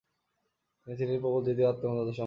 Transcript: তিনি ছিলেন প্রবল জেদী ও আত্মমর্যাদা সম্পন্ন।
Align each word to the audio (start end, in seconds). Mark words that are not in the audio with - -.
তিনি 0.87 0.95
ছিলেন 0.99 1.17
প্রবল 1.21 1.41
জেদী 1.47 1.61
ও 1.63 1.67
আত্মমর্যাদা 1.67 2.03
সম্পন্ন। 2.07 2.19